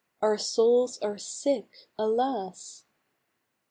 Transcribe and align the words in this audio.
Our 0.19 0.39
souls 0.39 0.97
are 0.97 1.19
sick, 1.19 1.87
alas! 1.95 2.85